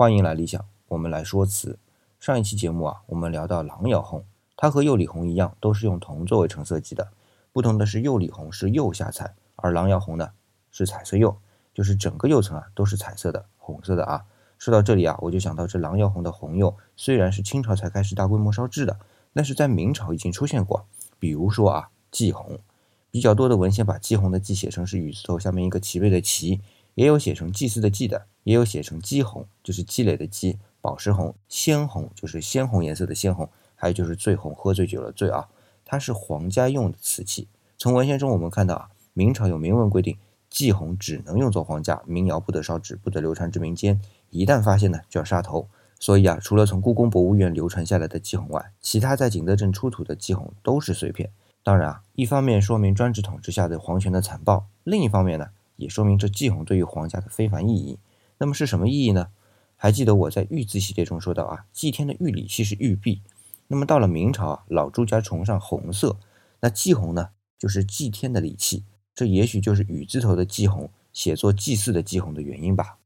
[0.00, 1.76] 欢迎来理想，我们来说词。
[2.20, 4.24] 上一期节目啊，我们聊到狼窑红，
[4.56, 7.08] 它和釉里红一样，都是用铜作为成色剂的。
[7.52, 10.30] 不同的是，釉里红是釉下彩，而狼窑红呢
[10.70, 11.38] 是彩色釉，
[11.74, 14.24] 就是整个釉层啊都是彩色的，红色的啊。
[14.56, 19.00] 说到这里啊，我就想到这狼窑红的红釉，虽然是清朝才开始大规模烧制的，
[19.34, 20.86] 但是在明朝已经出现过。
[21.18, 22.60] 比如说啊，祭红，
[23.10, 26.60] 比较多的文献把祭红的祭写成是雨字头下面一个齐备的齐，
[26.94, 28.26] 也有写成祭祀的祭的。
[28.48, 35.46] 也有写成积红，就是积累的积；宝石红、鲜红，就是鲜红颜色的鲜红；还有就是醉红，喝醉酒了醉啊。
[35.84, 37.46] 它是皇家用的瓷器。
[37.76, 40.16] 从文献中我们看到啊，明朝有明文规定，
[40.48, 44.00] 祭红只能用作皇家，民窑不得烧制，不得流传至民间。
[44.30, 45.68] 一旦发现呢，就要杀头。
[46.00, 51.30] 所以啊，除了从故宫博物院流传下来的祭红外，其他在景德镇出土的祭红都是碎片。
[51.62, 57.98] 当然啊，一方面说明专制统治下的皇权的残暴，另一方面呢，也说明这祭红对于皇家的非凡意义。
[58.38, 59.28] 那么是什么意义呢？
[59.76, 63.22] 还记得我在玉字系列中说到啊，祭天的玉礼器是玉璧。
[63.68, 66.16] 那么到了明朝啊，老朱家崇尚红色，
[66.60, 68.84] 那祭红呢，就是祭天的礼器。
[69.14, 72.97] 这也许就是雨字头的祭红写作祭祀的祭红的原因吧。